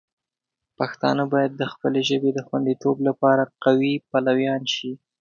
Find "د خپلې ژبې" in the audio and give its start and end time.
1.55-2.31